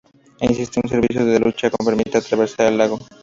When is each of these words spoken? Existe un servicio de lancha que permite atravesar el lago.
Existe 0.39 0.81
un 0.83 0.89
servicio 0.89 1.23
de 1.23 1.39
lancha 1.39 1.69
que 1.69 1.85
permite 1.85 2.17
atravesar 2.17 2.65
el 2.71 2.79
lago. 2.79 2.97